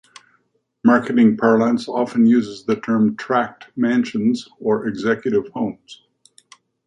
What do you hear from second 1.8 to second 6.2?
often uses the term "tract mansions" or executive homes.